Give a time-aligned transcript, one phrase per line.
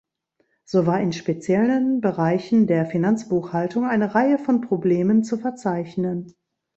[0.65, 6.33] So war in speziellen Bereichen der Finanzbuchhaltung eine Reihe von Problemen zu verzeichnen.